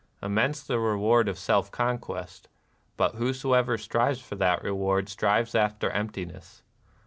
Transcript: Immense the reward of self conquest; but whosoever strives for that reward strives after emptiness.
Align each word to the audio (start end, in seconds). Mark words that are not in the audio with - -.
Immense 0.19 0.63
the 0.63 0.79
reward 0.79 1.29
of 1.29 1.37
self 1.37 1.69
conquest; 1.69 2.49
but 2.97 3.13
whosoever 3.17 3.77
strives 3.77 4.19
for 4.19 4.33
that 4.33 4.63
reward 4.63 5.07
strives 5.09 5.53
after 5.53 5.91
emptiness. 5.91 6.63